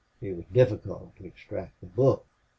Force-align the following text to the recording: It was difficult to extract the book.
It 0.19 0.35
was 0.35 0.47
difficult 0.51 1.15
to 1.17 1.25
extract 1.27 1.79
the 1.79 1.85
book. 1.85 2.25